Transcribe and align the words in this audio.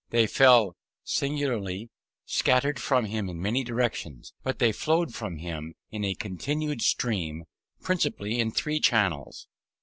They 0.09 0.25
fell 0.25 0.75
singly, 1.03 1.91
scattered 2.25 2.79
from 2.79 3.05
him, 3.05 3.29
in 3.29 3.39
many 3.39 3.63
directions, 3.63 4.33
but 4.41 4.57
they 4.57 4.71
flowed 4.71 5.13
from 5.13 5.37
him 5.37 5.75
in 5.91 6.03
a 6.03 6.15
continued 6.15 6.81
stream 6.81 7.43
principally 7.83 8.39
in 8.39 8.49
three 8.49 8.79
channels. 8.79 9.47